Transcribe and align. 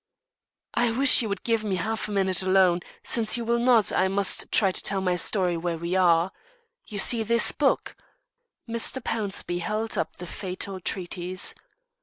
"I 0.73 0.89
wish 0.89 1.21
you 1.21 1.29
would 1.29 1.43
give 1.43 1.63
me 1.63 1.75
half 1.75 2.07
a 2.07 2.11
minute 2.11 2.41
alone; 2.41 2.79
but, 2.79 3.07
since 3.07 3.37
you 3.37 3.45
will 3.45 3.59
not, 3.59 3.91
I 3.91 4.07
must 4.07 4.51
try 4.51 4.71
to 4.71 4.81
tell 4.81 4.99
my 4.99 5.15
story 5.15 5.55
where 5.55 5.77
we 5.77 5.95
are. 5.95 6.31
You 6.87 6.97
see 6.97 7.21
this 7.21 7.51
book?" 7.51 7.95
Mr. 8.67 8.99
Pownceby 8.99 9.59
held 9.59 9.99
up 9.99 10.15
the 10.15 10.25
fatal 10.25 10.79
treatise. 10.79 11.53